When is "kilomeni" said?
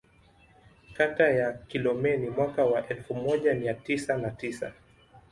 1.67-2.29